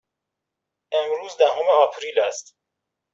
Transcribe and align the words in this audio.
امروز 0.91 1.37
دهم 1.37 1.69
آپریل 1.69 2.19
است. 2.19 2.55